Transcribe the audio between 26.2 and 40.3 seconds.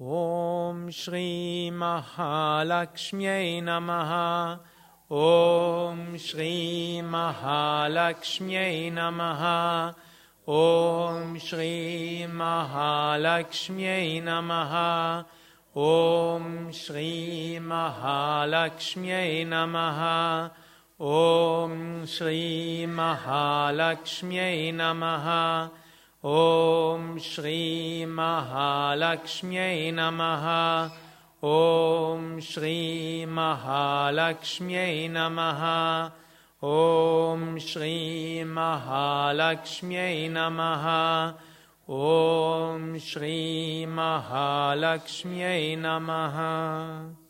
ॐ श्रीमहालक्ष्म्यै नमः। ॐ श्रीमहालक्ष्म्यै नमः। ॐ श्रीमहालक्ष्म्यै